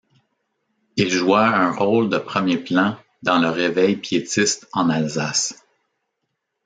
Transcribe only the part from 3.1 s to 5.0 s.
dans le Réveil piétiste en